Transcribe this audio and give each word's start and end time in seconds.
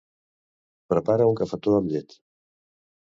Prepara 0.93 1.27
un 1.33 1.37
cafetó 1.41 1.77
amb 1.81 1.93
llet. 1.93 2.17